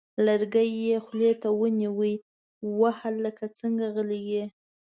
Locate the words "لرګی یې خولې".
0.25-1.31